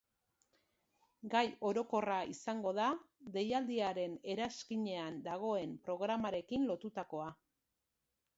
Gai 1.33 1.43
orokorra 1.71 2.15
izango 2.31 2.71
da, 2.79 2.87
deialdiaren 3.35 4.17
eranskinean 4.35 5.21
dagoen 5.29 5.77
programarekin 5.91 6.67
lotutakoa. 6.73 7.31